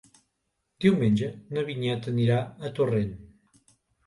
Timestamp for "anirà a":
2.13-2.73